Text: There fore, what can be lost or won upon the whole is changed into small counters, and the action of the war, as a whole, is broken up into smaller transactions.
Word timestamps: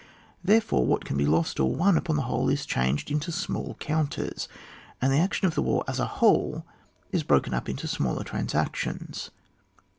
There 0.43 0.61
fore, 0.61 0.87
what 0.87 1.05
can 1.05 1.15
be 1.15 1.27
lost 1.27 1.59
or 1.59 1.75
won 1.75 1.95
upon 1.95 2.15
the 2.15 2.23
whole 2.23 2.49
is 2.49 2.65
changed 2.65 3.11
into 3.11 3.31
small 3.31 3.75
counters, 3.79 4.47
and 4.99 5.13
the 5.13 5.19
action 5.19 5.45
of 5.45 5.53
the 5.53 5.61
war, 5.61 5.83
as 5.87 5.99
a 5.99 6.07
whole, 6.17 6.65
is 7.11 7.21
broken 7.21 7.53
up 7.53 7.69
into 7.69 7.87
smaller 7.87 8.23
transactions. 8.23 9.29